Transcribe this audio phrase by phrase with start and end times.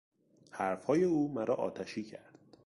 [0.51, 2.39] حرفهای او مرا آتشی کرد.